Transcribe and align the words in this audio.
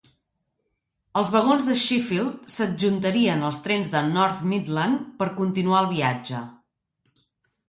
Els 1.19 1.31
vagons 1.35 1.67
de 1.67 1.75
Sheffield 1.81 2.49
s'adjuntarien 2.53 3.45
als 3.51 3.61
trens 3.67 3.93
de 3.97 4.03
North 4.09 4.41
Midland 4.55 5.05
per 5.21 5.29
continuar 5.43 5.85
el 5.85 5.91
viatge. 5.95 6.43